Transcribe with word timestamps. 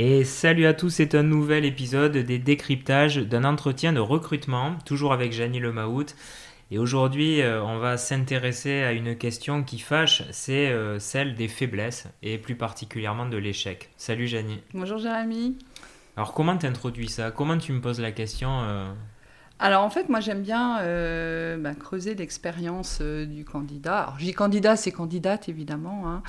Et 0.00 0.22
salut 0.22 0.66
à 0.66 0.74
tous, 0.74 0.90
c'est 0.90 1.16
un 1.16 1.24
nouvel 1.24 1.64
épisode 1.64 2.16
des 2.16 2.38
décryptages 2.38 3.16
d'un 3.16 3.42
entretien 3.42 3.92
de 3.92 3.98
recrutement, 3.98 4.76
toujours 4.84 5.12
avec 5.12 5.32
Janie 5.32 5.58
Lemaout. 5.58 6.14
Et 6.70 6.78
aujourd'hui, 6.78 7.42
euh, 7.42 7.60
on 7.64 7.78
va 7.78 7.96
s'intéresser 7.96 8.82
à 8.82 8.92
une 8.92 9.16
question 9.16 9.64
qui 9.64 9.80
fâche, 9.80 10.22
c'est 10.30 10.68
euh, 10.68 11.00
celle 11.00 11.34
des 11.34 11.48
faiblesses 11.48 12.06
et 12.22 12.38
plus 12.38 12.54
particulièrement 12.54 13.26
de 13.26 13.38
l'échec. 13.38 13.90
Salut 13.96 14.28
Janie. 14.28 14.60
Bonjour 14.72 14.98
Jérémy. 14.98 15.58
Alors 16.16 16.32
comment 16.32 16.56
t'introduis 16.56 17.08
ça? 17.08 17.32
Comment 17.32 17.58
tu 17.58 17.72
me 17.72 17.80
poses 17.80 18.00
la 18.00 18.12
question 18.12 18.60
euh 18.62 18.92
alors 19.58 19.82
en 19.82 19.90
fait, 19.90 20.08
moi 20.08 20.20
j'aime 20.20 20.42
bien 20.42 20.76
bah, 21.58 21.74
creuser 21.74 22.14
l'expérience 22.14 23.00
du 23.00 23.44
candidat. 23.44 23.98
Alors 24.00 24.18
j'ai 24.18 24.32
candidat, 24.32 24.76
c'est 24.76 24.92
candidate 24.92 25.48
évidemment, 25.48 26.08
hein, 26.08 26.22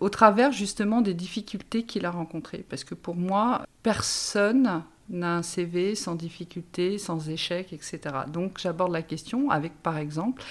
au 0.00 0.08
travers 0.08 0.52
justement 0.52 1.00
des 1.00 1.14
difficultés 1.14 1.82
qu'il 1.82 2.06
a 2.06 2.10
rencontrées. 2.10 2.64
Parce 2.68 2.84
que 2.84 2.94
pour 2.94 3.16
moi, 3.16 3.66
personne 3.82 4.82
n'a 5.10 5.36
un 5.36 5.42
CV 5.42 5.94
sans 5.94 6.14
difficulté, 6.14 6.98
sans 6.98 7.28
échec, 7.28 7.72
etc. 7.72 8.00
Donc 8.28 8.58
j'aborde 8.58 8.92
la 8.92 9.02
question 9.02 9.50
avec, 9.50 9.74
par 9.82 9.98
exemple, 9.98 10.42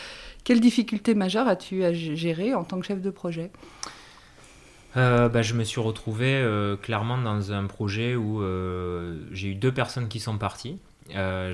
quelles 0.44 0.60
difficultés 0.60 1.16
majeures 1.16 1.48
as-tu 1.48 1.84
à 1.84 1.94
gérer 1.94 2.54
en 2.54 2.64
tant 2.64 2.80
que 2.80 2.86
chef 2.86 3.02
de 3.02 3.10
projet? 3.10 3.52
Euh, 4.98 5.30
bah, 5.30 5.42
je 5.42 5.54
me 5.54 5.64
suis 5.64 5.80
retrouvé 5.80 6.34
euh, 6.34 6.76
clairement 6.76 7.18
dans 7.18 7.52
un 7.52 7.66
projet 7.66 8.16
où 8.16 8.42
euh, 8.42 9.20
j'ai 9.32 9.50
eu 9.50 9.56
deux 9.56 9.72
personnes 9.72 10.08
qui 10.08 10.20
sont 10.20 10.38
parties. 10.38 10.80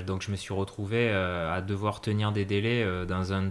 Donc 0.06 0.22
je 0.22 0.30
me 0.30 0.36
suis 0.36 0.54
retrouvé 0.54 1.10
à 1.10 1.60
devoir 1.60 2.00
tenir 2.00 2.32
des 2.32 2.44
délais 2.44 2.86
dans, 3.06 3.32
un, 3.32 3.50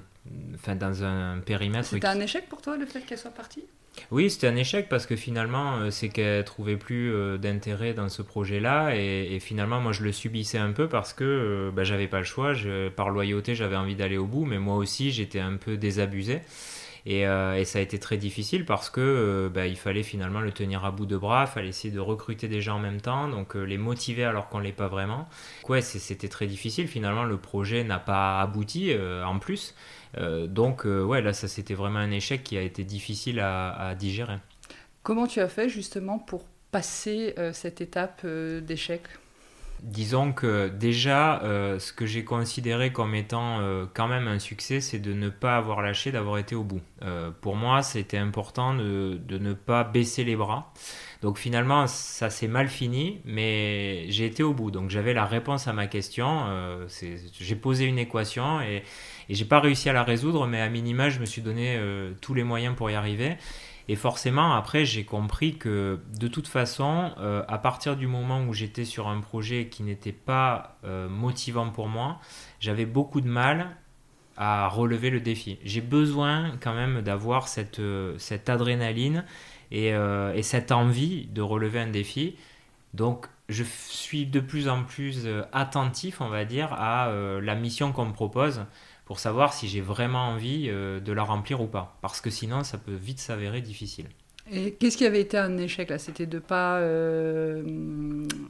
dans 0.76 1.04
un 1.04 1.40
périmètre. 1.40 1.88
C'était 1.88 2.08
un 2.08 2.20
échec 2.20 2.48
pour 2.48 2.62
toi 2.62 2.78
le 2.78 2.86
fait 2.86 3.02
qu'elle 3.02 3.18
soit 3.18 3.32
partie? 3.32 3.64
Oui, 4.12 4.30
c'était 4.30 4.48
un 4.48 4.56
échec 4.56 4.88
parce 4.90 5.06
que 5.06 5.16
finalement, 5.16 5.78
euh, 5.78 5.92
c'est 5.92 6.10
qu'elle 6.10 6.44
trouvait 6.44 6.78
plus 6.78 7.14
euh, 7.14 7.38
d'intérêt 7.38 7.94
dans 7.94 8.10
ce 8.10 8.22
projet-là 8.22 8.96
et, 8.96 9.40
finalement, 9.40 9.80
moi, 9.80 9.92
je 9.92 10.04
le 10.04 10.12
subissais 10.12 10.58
un 10.58 10.72
peu 10.72 10.88
parce 10.88 11.14
que 11.14 11.24
euh, 11.24 11.72
bah, 11.72 11.84
j'avais 11.84 12.08
pas 12.08 12.20
le 12.20 12.26
choix. 12.26 12.54
par 12.96 13.10
loyauté, 13.10 13.56
j'avais 13.56 13.76
envie 13.76 13.96
d'aller 13.96 14.18
au 14.18 14.26
bout, 14.26 14.46
mais 14.46 14.60
moi 14.60 14.76
aussi, 14.76 15.12
j'étais 15.12 15.40
un 15.40 15.58
peu 15.58 15.78
désabusé. 15.78 16.42
Et, 17.06 17.26
ça 17.66 17.80
a 17.80 17.82
été 17.82 18.00
très 18.00 18.18
difficile 18.18 18.66
parce 18.66 18.90
que 18.90 19.50
bah, 19.54 19.68
il 19.68 19.78
fallait 19.78 20.04
finalement 20.04 20.40
le 20.40 20.52
tenir 20.52 20.86
à 20.86 20.92
bout 20.92 21.06
de 21.06 21.18
bras, 21.18 21.46
il 21.48 21.52
fallait 21.54 21.68
essayer 21.70 21.94
de 21.94 22.00
recruter 22.00 22.48
des 22.48 22.62
gens 22.62 22.78
en 22.78 22.80
même 22.80 23.00
temps, 23.00 23.28
donc 23.28 23.54
les 23.54 23.78
motiver 23.78 24.24
alors 24.24 24.50
qu'on 24.50 24.58
ne 24.58 24.64
l'est 24.64 24.72
pas 24.72 24.88
vraiment. 24.88 25.28
Ouais, 25.70 25.82
c'était 25.82 26.30
très 26.30 26.48
difficile. 26.48 26.88
Finalement, 26.88 27.24
le 27.24 27.38
projet 27.38 27.84
n'a 27.84 28.00
pas 28.00 28.42
abouti 28.42 28.92
en 29.24 29.38
plus. 29.38 29.76
Euh, 30.18 30.48
donc, 30.48 30.86
euh, 30.86 31.04
ouais, 31.04 31.22
là, 31.22 31.34
ça 31.34 31.48
c'était 31.48 31.74
vraiment 31.74 32.00
un 32.00 32.12
échec 32.12 32.44
qui 32.44 32.58
a 32.58 32.62
été 32.62 32.84
difficile 32.84 33.40
à, 33.40 33.96
digérer. 33.96 34.38
Comment 35.04 35.28
tu 35.28 35.40
as 35.40 35.48
fait 35.48 35.70
justement 35.70 36.20
pour 36.20 36.46
passer 36.72 37.34
euh, 37.38 37.54
cette 37.54 37.82
étape 37.82 38.26
d'échec? 38.26 39.02
Disons 39.84 40.32
que 40.34 40.68
déjà, 40.70 41.42
ce 41.80 41.94
que 41.94 42.06
j'ai 42.06 42.24
considéré 42.24 42.92
comme 42.92 43.14
étant 43.14 43.60
quand 43.94 44.08
même 44.08 44.28
un 44.28 44.40
succès, 44.40 44.82
c'est 44.82 45.00
de 45.00 45.14
ne 45.14 45.30
pas 45.30 45.58
avoir 45.58 45.82
lâché, 45.82 46.12
d'avoir 46.12 46.40
été 46.40 46.56
au 46.56 46.64
bout. 46.64 46.82
pour 47.42 47.56
moi, 47.56 47.84
c'était 47.84 48.18
important 48.18 48.74
de, 48.74 49.20
ne 49.30 49.54
pas 49.54 49.84
baisser 49.84 50.24
les 50.24 50.36
bras. 50.36 50.74
Donc 51.22 51.38
finalement, 51.38 51.88
ça 51.88 52.30
s'est 52.30 52.48
mal 52.48 52.68
fini, 52.68 53.22
mais 53.26 54.06
j'ai 54.10 54.26
été 54.26 54.42
au 54.42 54.54
bout. 54.54 54.72
Donc 54.72 54.90
j'avais 54.90 55.14
la 55.14 55.26
réponse 55.26 55.68
à 55.68 55.74
ma 55.74 55.86
question. 55.86 56.46
j'ai 57.40 57.56
posé 57.56 57.86
une 57.86 58.00
équation 58.00 58.62
et, 58.62 58.84
et 59.30 59.36
j'ai 59.36 59.46
pas 59.46 59.60
réussi 59.60 59.90
à 59.90 59.94
la 59.94 60.04
résoudre, 60.04 60.48
mais 60.48 60.62
à 60.62 60.70
minima, 60.70 61.10
je 61.10 61.20
me 61.20 61.26
suis 61.26 61.42
donné 61.42 61.76
euh, 61.78 62.14
tous 62.22 62.34
les 62.34 62.44
moyens 62.44 62.76
pour 62.76 62.90
y 62.90 62.96
arriver. 62.96 63.38
Et 63.88 63.96
forcément, 63.96 64.54
après, 64.56 64.84
j'ai 64.86 65.04
compris 65.04 65.58
que 65.58 66.00
de 66.20 66.28
toute 66.28 66.48
façon, 66.48 67.12
euh, 67.20 67.44
à 67.48 67.58
partir 67.58 67.96
du 67.96 68.08
moment 68.08 68.44
où 68.44 68.54
j'étais 68.54 68.86
sur 68.86 69.08
un 69.08 69.22
projet 69.22 69.68
qui 69.68 69.84
n'était 69.84 70.12
pas 70.12 70.78
euh, 70.84 71.08
motivant 71.08 71.70
pour 71.70 71.88
moi, 71.88 72.20
j'avais 72.60 72.86
beaucoup 72.86 73.22
de 73.22 73.28
mal 73.28 73.76
à 74.38 74.68
relever 74.68 75.10
le 75.12 75.22
défi. 75.22 75.60
J'ai 75.64 75.82
besoin 75.82 76.52
quand 76.62 76.74
même 76.74 77.02
d'avoir 77.02 77.48
cette, 77.48 77.82
cette 78.18 78.50
adrénaline 78.50 79.24
et, 79.72 79.92
et, 79.92 80.44
cette 80.44 80.74
envie 80.74 81.28
de 81.28 81.42
relever 81.42 81.80
un 81.80 81.88
défi. 81.88 82.36
Donc, 82.94 83.28
je 83.48 83.64
suis 83.64 84.26
de 84.26 84.42
plus 84.42 84.68
en 84.68 84.84
plus 84.84 85.26
attentif, 85.54 86.20
on 86.20 86.28
va 86.28 86.44
dire, 86.44 86.74
à 86.74 87.10
la 87.42 87.56
mission 87.56 87.94
qu'on 87.94 88.08
me 88.08 88.14
propose 88.14 88.66
pour 89.06 89.20
savoir 89.20 89.54
si 89.54 89.68
j'ai 89.68 89.82
vraiment 89.82 90.28
envie 90.30 90.68
euh, 90.70 91.00
de 91.00 91.14
la 91.14 91.24
remplir 91.24 91.62
ou 91.62 91.68
pas. 91.68 91.98
Parce 92.02 92.22
que 92.22 92.30
sinon, 92.30 92.64
ça 92.64 92.78
peut 92.78 92.96
vite 92.96 93.20
s'avérer 93.20 93.62
difficile. 93.62 94.08
Et 94.52 94.74
qu'est-ce 94.74 94.96
qui 94.98 95.06
avait 95.08 95.22
été 95.22 95.40
un 95.40 95.58
échec 95.58 95.90
là? 95.90 95.98
C'était 95.98 96.28
de 96.28 96.36
ne 96.36 96.40
pas 96.40 96.78
euh, 96.78 97.64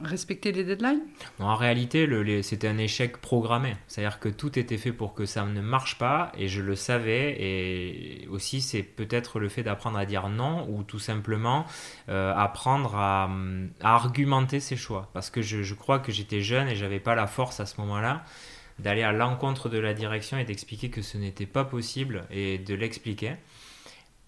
respecter 0.02 0.52
les 0.52 0.62
deadlines? 0.62 1.00
En 1.40 1.54
réalité, 1.54 2.06
c'était 2.42 2.68
un 2.68 2.76
échec 2.76 3.16
programmé. 3.16 3.76
C'est-à-dire 3.86 4.20
que 4.20 4.28
tout 4.28 4.58
était 4.58 4.76
fait 4.76 4.92
pour 4.92 5.14
que 5.14 5.24
ça 5.24 5.46
ne 5.46 5.60
marche 5.62 5.96
pas 5.96 6.32
et 6.36 6.48
je 6.48 6.60
le 6.60 6.76
savais. 6.76 7.36
Et 7.40 8.28
aussi, 8.30 8.60
c'est 8.60 8.82
peut-être 8.82 9.38
le 9.38 9.48
fait 9.48 9.62
d'apprendre 9.62 9.96
à 9.96 10.04
dire 10.04 10.28
non 10.28 10.68
ou 10.68 10.82
tout 10.82 10.98
simplement 10.98 11.64
euh, 12.10 12.34
apprendre 12.36 12.94
à, 12.94 13.30
argumenter 13.80 14.60
ses 14.60 14.76
choix. 14.76 15.08
Parce 15.14 15.30
que 15.30 15.40
je, 15.40 15.62
je 15.62 15.74
crois 15.74 15.98
que 15.98 16.12
j'étais 16.12 16.42
jeune 16.42 16.68
et 16.68 16.76
j'avais 16.76 17.00
pas 17.00 17.14
la 17.14 17.26
force 17.26 17.58
à 17.58 17.64
ce 17.64 17.80
moment-là 17.80 18.22
d'aller 18.78 19.02
à 19.02 19.12
l'encontre 19.12 19.68
de 19.68 19.78
la 19.78 19.94
direction 19.94 20.38
et 20.38 20.44
d'expliquer 20.44 20.90
que 20.90 21.02
ce 21.02 21.18
n'était 21.18 21.46
pas 21.46 21.64
possible 21.64 22.24
et 22.30 22.58
de 22.58 22.74
l'expliquer. 22.74 23.34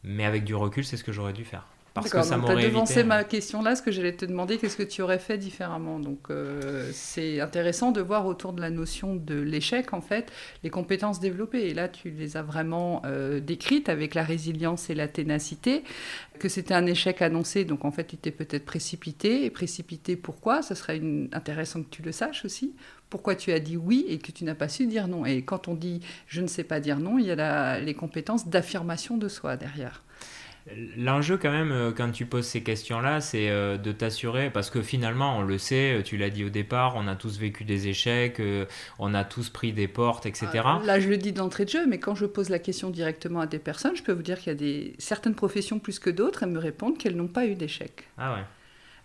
Mais 0.05 0.25
avec 0.25 0.45
du 0.45 0.55
recul, 0.55 0.85
c'est 0.85 0.97
ce 0.97 1.05
que 1.05 1.13
j'aurais 1.13 1.33
dû 1.33 1.45
faire. 1.45 1.67
Parce 2.01 2.11
que 2.11 2.23
ça 2.23 2.37
m'aurait 2.37 2.63
devancé 2.63 3.05
ma 3.05 3.25
question 3.25 3.63
là, 3.63 3.77
ce 3.77 3.83
que 3.83 3.91
j'allais 3.91 4.15
te 4.15 4.25
demander, 4.25 4.59
qu'est-ce 4.59 4.77
que 4.77 4.83
tu 4.83 5.03
aurais 5.03 5.19
fait 5.19 5.39
différemment? 5.39 5.99
Donc 5.99 6.31
euh, 6.31 6.91
c'est 6.93 7.41
intéressant 7.41 7.93
de 7.93 8.01
voir 8.01 8.27
autour 8.27 8.53
de 8.53 8.61
la 8.61 8.71
notion 8.71 9.17
de 9.17 9.35
l'échec 9.35 9.93
en 9.93 10.01
fait 10.01 10.33
les 10.63 10.71
compétences 10.71 11.21
développées. 11.21 11.69
Et 11.69 11.75
là, 11.75 11.89
tu 11.89 12.11
les 12.11 12.37
as 12.37 12.43
vraiment 12.43 13.03
euh, 13.05 13.41
décrites 13.41 13.89
avec 13.89 14.15
la 14.15 14.23
résilience 14.23 14.91
et 14.91 14.95
la 14.95 15.09
ténacité. 15.09 15.85
Que 16.39 16.49
c'était 16.49 16.75
un 16.75 16.87
échec 16.87 17.21
annoncé, 17.21 17.65
donc 17.65 17.85
en 17.85 17.91
fait 17.91 18.05
tu 18.07 18.17
t'es 18.17 18.31
peut-être 18.31 18.65
précipité. 18.65 19.45
Et 19.45 19.51
précipité 19.51 20.17
pourquoi? 20.17 20.63
Ça 20.63 20.75
serait 20.75 21.01
intéressant 21.33 21.83
que 21.83 21.89
tu 21.91 22.03
le 22.03 22.13
saches 22.13 22.45
aussi 22.45 22.75
pourquoi 23.11 23.35
tu 23.35 23.53
as 23.53 23.61
dit 23.61 23.77
oui 23.77 24.05
et 24.09 24.19
que 24.19 24.33
tu 24.33 24.45
n'as 24.45 24.55
pas 24.55 24.69
su 24.69 24.87
dire 24.87 25.09
non? 25.09 25.25
Et 25.25 25.43
quand 25.43 25.69
on 25.69 25.75
dit 25.75 26.01
je 26.27 26.41
ne 26.41 26.47
sais 26.47 26.65
pas 26.65 26.81
dire 26.81 26.99
non, 26.99 27.19
il 27.19 27.27
y 27.27 27.31
a 27.33 27.81
les 27.81 27.95
compétences 27.95 28.49
d'affirmation 28.49 29.17
de 29.17 29.29
soi 29.29 29.57
derrière. 29.57 30.05
L'enjeu 30.97 31.37
quand 31.37 31.51
même, 31.51 31.73
euh, 31.73 31.93
quand 31.93 32.11
tu 32.11 32.27
poses 32.27 32.47
ces 32.47 32.63
questions-là, 32.63 33.21
c'est 33.21 33.49
euh, 33.49 33.77
de 33.77 33.93
t'assurer, 33.93 34.51
parce 34.51 34.71
que 34.71 34.83
finalement, 34.83 35.39
on 35.39 35.43
le 35.43 35.59
sait, 35.59 35.99
euh, 35.99 36.03
tu 36.03 36.17
l'as 36.17 36.31
dit 36.31 36.45
au 36.45 36.49
départ, 36.49 36.95
on 36.97 37.07
a 37.09 37.17
tous 37.17 37.39
vécu 37.39 37.65
des 37.65 37.89
échecs, 37.89 38.41
on 38.99 39.15
a 39.15 39.25
tous 39.25 39.49
pris 39.51 39.73
des 39.73 39.89
portes, 39.89 40.27
etc. 40.27 40.49
Là, 40.85 41.01
je 41.01 41.09
le 41.09 41.17
dis 41.17 41.33
d'entrée 41.33 41.65
de 41.65 41.71
jeu, 41.71 41.87
mais 41.87 41.99
quand 41.99 42.15
je 42.15 42.27
pose 42.27 42.49
la 42.49 42.59
question 42.59 42.91
directement 42.91 43.41
à 43.41 43.47
des 43.47 43.59
personnes, 43.59 43.97
je 43.97 44.03
peux 44.03 44.13
vous 44.13 44.23
dire 44.23 44.39
qu'il 44.39 44.49
y 44.49 44.51
a 44.51 44.55
des, 44.55 44.95
certaines 44.99 45.35
professions 45.35 45.79
plus 45.79 45.99
que 45.99 46.11
d'autres, 46.11 46.43
elles 46.43 46.51
me 46.51 46.59
répondent 46.59 46.99
qu'elles 46.99 47.17
n'ont 47.17 47.29
pas 47.29 47.47
eu 47.47 47.55
d'échecs. 47.55 48.09
Ah 48.17 48.35
ouais. 48.35 48.43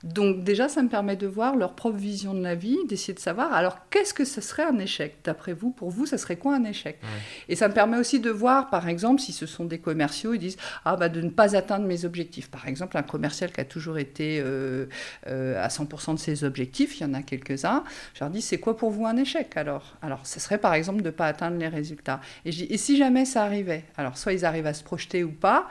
Donc 0.04 0.44
déjà, 0.44 0.68
ça 0.68 0.84
me 0.84 0.90
permet 0.90 1.16
de 1.16 1.28
voir 1.28 1.56
leur 1.56 1.74
propre 1.76 1.98
vision 1.98 2.34
de 2.34 2.44
la 2.44 2.56
vie, 2.56 2.78
d'essayer 2.88 3.14
de 3.14 3.20
savoir, 3.20 3.54
alors 3.54 3.90
qu'est-ce 3.90 4.14
que 4.14 4.26
ce 4.26 4.42
serait 4.42 4.64
un 4.64 4.78
échec 4.78 5.16
D'après 5.24 5.54
vous, 5.54 5.72
pour 5.72 5.90
vous, 5.90 6.06
ça 6.06 6.18
serait 6.18 6.36
quoi 6.36 6.56
un 6.56 6.66
échec? 6.66 7.00
Et 7.48 7.56
ça 7.56 7.70
me 7.70 7.74
permet 7.74 7.98
aussi 7.98 8.20
de 8.20 8.30
voir, 8.30 8.70
par 8.70 8.90
exemple, 8.90 9.22
si 9.22 9.32
ce 9.32 9.46
sont 9.46 9.64
des 9.64 9.80
commerciaux, 9.80 10.34
ils 10.34 10.40
disent, 10.40 10.58
ah 10.84 10.98
bah 10.98 11.08
de 11.08 11.22
ne 11.22 11.30
pas 11.30 11.56
atteindre 11.56 11.86
mes 11.86 12.04
objectifs. 12.04 12.50
Par 12.50 12.68
exemple, 12.68 12.98
un 12.98 13.04
commercial 13.04 13.52
qui 13.52 13.62
a 13.62 13.66
toujours 13.66 13.98
été 13.98 14.42
euh, 14.42 14.88
euh, 15.28 15.64
à 15.64 15.70
100% 15.70 16.16
de 16.16 16.20
ses 16.20 16.44
objectifs, 16.44 17.00
il 17.00 17.04
y 17.04 17.06
en 17.06 17.14
a 17.14 17.22
quelques-uns, 17.22 17.86
je 18.14 18.20
leur 18.20 18.30
dis, 18.30 18.42
c'est 18.42 18.60
quoi 18.60 18.76
pour 18.76 18.92
vous 18.92 19.06
un 19.06 19.16
échec 19.16 19.56
alors? 19.56 19.96
Alors, 20.02 20.28
ce 20.28 20.40
serait 20.42 20.58
par 20.58 20.74
exemple 20.74 21.02
de 21.02 21.08
ne 21.08 21.12
pas 21.12 21.28
atteindre 21.28 21.58
les 21.58 21.70
résultats. 21.70 22.20
Et, 22.44 22.50
et 22.50 22.78
si 22.78 22.98
jamais 22.98 23.24
ça 23.24 23.44
arrivait? 23.44 23.86
Alors, 23.96 24.18
soit 24.18 24.34
ils 24.34 24.44
arrivent 24.44 24.68
à 24.68 24.74
se 24.74 24.84
projeter 24.84 25.24
ou 25.24 25.32
pas, 25.32 25.70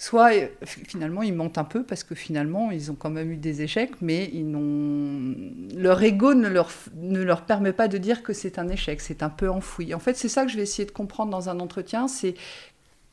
soit 0.00 0.32
euh, 0.32 0.46
finalement 0.64 1.22
ils 1.22 1.34
montent 1.34 1.58
un 1.58 1.64
peu 1.64 1.82
parce 1.82 2.04
que 2.04 2.14
finalement 2.14 2.70
ils 2.70 2.90
ont 2.90 2.94
quand 2.94 3.10
même 3.10 3.30
eu 3.32 3.36
des 3.36 3.60
échecs, 3.60 3.92
mais 4.00 4.30
ils 4.32 4.50
leur 5.76 6.02
ego 6.02 6.32
ne 6.32 6.48
leur, 6.48 6.70
ne 6.96 7.22
leur 7.22 7.42
permet 7.44 7.74
pas 7.74 7.86
de 7.86 7.98
dire 7.98 8.22
que 8.22 8.32
c'est 8.32 8.58
un 8.58 8.68
échec, 8.68 9.02
c'est 9.02 9.22
un 9.22 9.28
peu 9.28 9.50
enfoui. 9.50 9.92
En 9.92 9.98
fait, 9.98 10.16
c'est 10.16 10.30
ça 10.30 10.46
que 10.46 10.50
je 10.50 10.56
vais 10.56 10.62
essayer 10.62 10.86
de 10.86 10.90
comprendre 10.90 11.30
dans 11.30 11.50
un 11.50 11.60
entretien, 11.60 12.08
c'est 12.08 12.34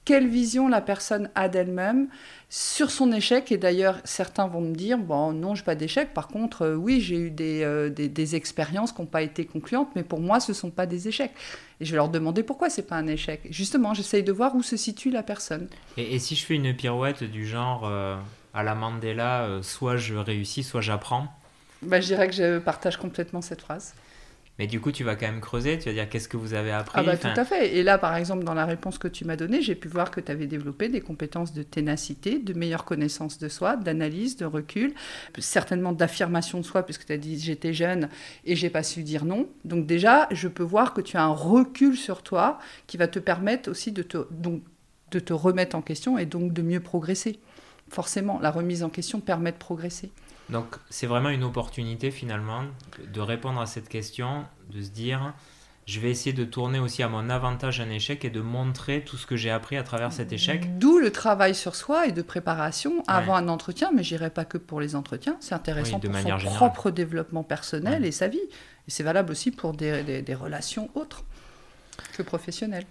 quelle 0.07 0.30
vision 0.30 0.69
la 0.69 0.80
personne 0.80 1.30
a 1.36 1.50
d'elle-même 1.50 2.07
sur 2.48 2.92
son 2.92 3.12
échec. 3.12 3.51
Et 3.51 3.57
d'ailleurs, 3.57 4.00
certains 4.06 4.48
vont 4.48 4.62
me 4.62 4.74
dire, 4.74 4.98
bon, 4.98 5.33
non, 5.33 5.54
je 5.54 5.62
n'ai 5.62 5.65
pas 5.65 5.75
d'échec. 5.75 6.13
Par 6.13 6.30
contre, 6.30 6.62
euh, 6.62 6.75
oui, 6.75 7.01
j'ai 7.01 7.18
eu 7.18 7.30
des, 7.30 7.62
euh, 7.65 7.89
des, 7.89 8.36
expériences 8.36 8.94
qui 8.94 9.01
n'ont 9.01 9.07
pas 9.07 9.21
été 9.21 9.44
concluantes, 9.44 9.89
mais 9.98 10.04
pour 10.04 10.21
moi, 10.21 10.39
ce 10.39 10.54
ne 10.54 10.56
sont 10.56 10.69
pas 10.69 10.86
des 10.86 11.09
échecs. 11.09 11.33
Et 11.81 11.86
je 11.86 11.92
vais 11.92 11.98
leur 11.98 12.07
demander 12.07 12.42
pourquoi 12.42 12.69
c'est 12.69 12.88
pas 12.88 12.95
un 12.95 13.06
échec. 13.07 13.42
Justement, 13.50 13.94
j'essaye 13.94 14.24
de 14.24 14.31
voir 14.31 14.56
où 14.56 14.63
se 14.63 14.77
situe 14.77 15.12
la 15.12 15.24
personne. 15.24 15.68
Et, 15.98 16.19
si 16.19 16.38
je 16.38 16.45
fais 16.45 16.56
une 16.56 16.74
pirouette 16.74 17.25
du 17.25 17.45
genre 17.45 17.86
euh, 17.86 18.15
à 18.53 18.63
la 18.63 18.75
Mandela, 18.75 19.60
soit 19.62 19.98
je 19.98 20.15
réussis, 20.15 20.63
soit 20.63 20.80
j'apprends? 20.80 21.27
Bah, 21.81 22.00
Je 22.00 22.06
dirais 22.06 22.30
que 22.30 22.33
je 22.33 22.60
partage 22.60 22.95
complètement 22.95 23.42
cette 23.42 23.60
phrase. 23.60 23.94
Mais 24.59 24.65
du 24.65 24.81
coup, 24.81 24.92
tu 24.92 25.04
vas 25.04 25.15
quand 25.15 25.27
même 25.27 25.39
creuser, 25.39 25.77
tu 25.77 25.88
vas 25.88 25.94
dire 25.94 26.09
qu'est-ce 26.09 26.27
que 26.27 26.38
vous 26.38 26.56
avez 26.56 26.71
appris? 26.71 27.00
Ah 27.00 27.04
bah 27.04 27.15
tout 27.15 27.27
à 27.27 27.45
fait. 27.45 27.75
Et 27.75 27.83
là, 27.83 28.00
par 28.00 28.15
exemple, 28.15 28.44
dans 28.44 28.56
la 28.56 28.65
réponse 28.65 28.98
que 28.98 29.07
tu 29.07 29.24
m'as 29.24 29.36
donnée, 29.36 29.62
j'ai 29.62 29.75
pu 29.75 29.88
voir 29.88 30.09
que 30.09 30.19
tu 30.19 30.31
avais 30.31 30.48
développé 30.48 30.89
des 30.89 31.00
compétences 31.00 31.54
de 31.54 31.62
ténacité, 31.62 32.39
de 32.39 32.54
meilleure 32.54 32.83
connaissance 32.83 33.38
de 33.38 33.50
soi, 33.50 33.75
d'analyse, 33.75 34.36
de 34.38 34.45
recul, 34.45 34.95
certainement 35.38 35.92
d'affirmation 35.92 36.59
de 36.59 36.65
soi, 36.65 36.83
puisque 36.83 37.06
tu 37.06 37.13
as 37.13 37.18
dit 37.18 37.39
j'étais 37.39 37.74
jeune 37.74 38.09
et 38.45 38.56
j'ai 38.56 38.71
pas 38.71 38.81
su 38.81 39.04
dire 39.04 39.25
non. 39.25 39.48
Donc 39.63 39.86
déjà, 39.86 40.27
je 40.31 40.48
peux 40.48 40.63
voir 40.63 40.94
que 40.95 41.01
tu 41.01 41.18
as 41.18 41.24
un 41.24 41.33
recul 41.33 41.95
sur 41.95 42.24
toi 42.24 42.57
qui 42.88 42.98
va 42.98 43.07
te 43.07 43.19
permettre 43.19 43.69
aussi 43.69 43.92
de 43.92 44.01
te, 44.01 44.25
donc, 44.31 44.63
de 45.12 45.19
te 45.19 45.33
remettre 45.33 45.75
en 45.75 45.81
question 45.81 46.18
et 46.18 46.25
donc 46.25 46.51
de 46.53 46.63
mieux 46.63 46.80
progresser. 46.80 47.39
Forcément, 47.89 48.39
la 48.39 48.51
remise 48.51 48.83
en 48.83 48.89
question 48.89 49.19
permet 49.19 49.51
de 49.51 49.57
progresser. 49.57 50.12
Donc 50.49 50.75
c'est 50.89 51.07
vraiment 51.07 51.29
une 51.29 51.44
opportunité 51.44 52.11
finalement 52.11 52.63
de 53.13 53.21
répondre 53.21 53.59
à 53.59 53.65
cette 53.65 53.89
question, 53.89 54.45
de 54.69 54.81
se 54.81 54.89
dire 54.89 55.33
je 55.88 56.01
vais 56.01 56.11
essayer 56.11 56.33
de 56.33 56.44
tourner 56.44 56.79
aussi 56.79 57.01
à 57.01 57.07
mon 57.07 57.29
avantage 57.29 57.79
un 57.79 57.89
échec 57.89 58.25
et 58.25 58.29
de 58.29 58.41
montrer 58.41 59.05
tout 59.05 59.15
ce 59.15 59.25
que 59.25 59.38
j'ai 59.38 59.49
appris 59.49 59.77
à 59.77 59.83
travers 59.83 60.11
cet 60.11 60.33
échec. 60.33 60.77
D'où 60.77 60.99
le 60.99 61.11
travail 61.11 61.55
sur 61.55 61.75
soi 61.75 62.07
et 62.07 62.11
de 62.11 62.21
préparation 62.21 63.03
avant 63.07 63.35
un 63.35 63.47
entretien, 63.47 63.91
mais 63.95 64.03
j'irai 64.03 64.29
pas 64.29 64.44
que 64.44 64.57
pour 64.57 64.81
les 64.81 64.97
entretiens, 64.97 65.38
c'est 65.39 65.55
intéressant 65.55 66.01
pour 66.01 66.13
son 66.13 66.50
propre 66.50 66.91
développement 66.91 67.43
personnel 67.43 68.03
et 68.03 68.11
sa 68.11 68.27
vie. 68.27 68.38
Et 68.38 68.91
c'est 68.91 69.03
valable 69.03 69.31
aussi 69.31 69.50
pour 69.50 69.73
des, 69.73 70.21
des 70.21 70.35
relations 70.35 70.89
autres 70.93 71.23
que 72.17 72.21
professionnelles. 72.21 72.85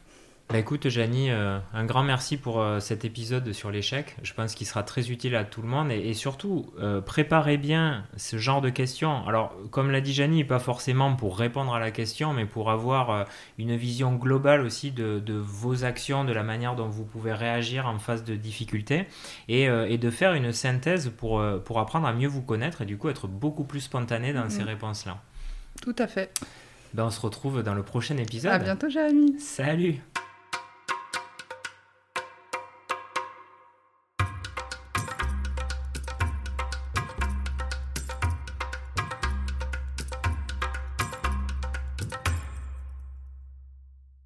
Bah 0.48 0.60
écoute, 0.60 0.88
Janie, 0.88 1.32
euh, 1.32 1.58
un 1.74 1.84
grand 1.84 2.04
merci 2.04 2.36
pour 2.36 2.60
euh, 2.60 2.78
cet 2.78 3.04
épisode 3.04 3.52
sur 3.52 3.72
l'échec. 3.72 4.14
Je 4.22 4.32
pense 4.32 4.54
qu'il 4.54 4.64
sera 4.64 4.84
très 4.84 5.10
utile 5.10 5.34
à 5.34 5.42
tout 5.42 5.60
le 5.60 5.66
monde 5.66 5.90
et, 5.90 6.14
surtout, 6.14 6.72
euh, 6.78 7.00
préparez 7.00 7.56
bien 7.56 8.04
ce 8.16 8.38
genre 8.38 8.60
de 8.60 8.70
questions. 8.70 9.26
Alors, 9.26 9.56
comme 9.72 9.90
l'a 9.90 10.00
dit 10.00 10.14
Janie, 10.14 10.44
pas 10.44 10.60
forcément 10.60 11.16
pour 11.16 11.36
répondre 11.36 11.74
à 11.74 11.80
la 11.80 11.90
question, 11.90 12.32
mais 12.32 12.44
pour 12.44 12.70
avoir 12.70 13.26
une 13.58 13.74
vision 13.74 14.14
globale 14.14 14.60
aussi 14.60 14.92
de, 14.92 15.20
vos 15.34 15.84
actions, 15.84 16.24
de 16.24 16.32
la 16.32 16.44
manière 16.44 16.76
dont 16.76 16.88
vous 16.88 17.04
pouvez 17.04 17.32
réagir 17.32 17.86
en 17.88 17.98
face 17.98 18.22
de 18.22 18.36
difficultés 18.36 19.06
et, 19.48 19.66
de 19.66 20.10
faire 20.10 20.34
une 20.34 20.52
synthèse 20.52 21.10
pour, 21.16 21.42
pour 21.64 21.80
apprendre 21.80 22.06
à 22.06 22.12
mieux 22.12 22.28
vous 22.28 22.42
connaître 22.42 22.82
et 22.82 22.86
du 22.86 22.96
coup 22.96 23.08
être 23.08 23.26
beaucoup 23.26 23.64
plus 23.64 23.80
spontané 23.80 24.32
dans 24.32 24.48
ces 24.48 24.60
mhm. 24.60 24.68
réponses-là. 24.68 25.18
Tout 25.82 25.96
à 25.98 26.06
fait. 26.06 26.30
Ben, 26.94 27.04
on 27.04 27.10
se 27.10 27.20
retrouve 27.20 27.62
dans 27.64 27.74
le 27.74 27.82
prochain 27.82 28.16
épisode. 28.16 28.52
À 28.52 28.58
bientôt, 28.58 28.88
Jérémy. 28.88 29.40
Salut 29.40 30.00